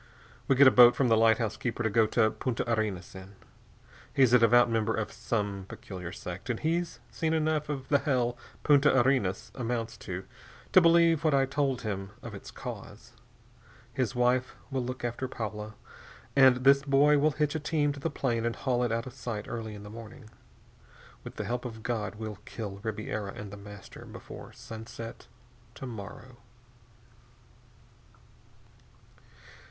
[0.47, 3.35] "We get a boat from the lighthouse keeper to go to Punta Arenas in.
[4.11, 8.35] He's a devout member of some peculiar sect, and he's seen enough of the hell
[8.63, 10.25] Punta Arenas amounts to,
[10.71, 13.13] to believe what I told him of its cause.
[13.93, 15.75] His wife will look after Paula,
[16.35, 19.13] and this boy will hitch a team to the plane and haul it out of
[19.13, 20.31] sight early in the morning.
[21.23, 25.27] With the help of God, we'll kill Ribiera and The Master before sunset
[25.75, 26.37] to morrow."